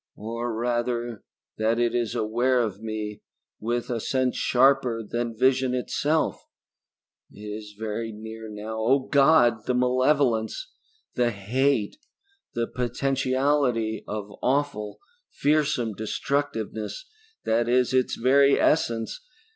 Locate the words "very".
7.77-8.11, 18.15-18.59